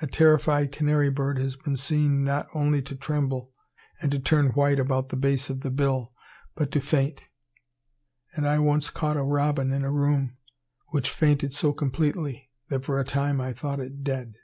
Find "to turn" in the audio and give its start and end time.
4.10-4.46